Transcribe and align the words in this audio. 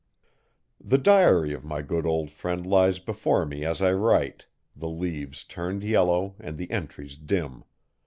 The 0.83 0.97
diary 0.97 1.53
of 1.53 1.63
my 1.63 1.83
good 1.83 2.07
old 2.07 2.31
friend 2.31 2.65
lies 2.65 2.97
before 2.97 3.45
me 3.45 3.63
as 3.63 3.83
I 3.83 3.93
write, 3.93 4.47
the 4.75 4.89
leaves 4.89 5.43
turned 5.43 5.83
yellow 5.83 6.33
and 6.39 6.57
the 6.57 6.71
entries 6.71 7.15
dim. 7.17 7.63